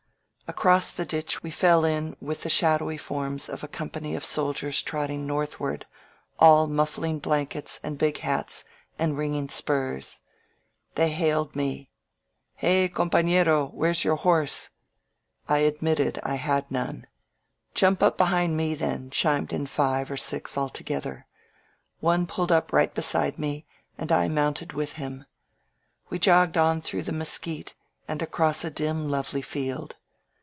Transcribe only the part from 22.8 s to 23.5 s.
beside